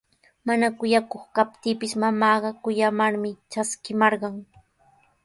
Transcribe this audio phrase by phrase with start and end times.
[0.47, 4.35] Mana kuyakuq kaptiipis mamaaqa kuyamarmi traskimarqan.